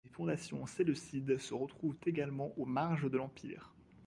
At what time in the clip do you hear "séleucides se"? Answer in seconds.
0.65-1.53